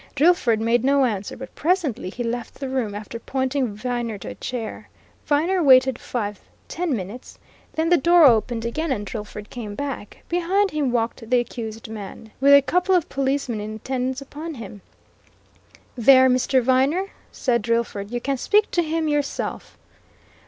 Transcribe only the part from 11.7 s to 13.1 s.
man, with a couple of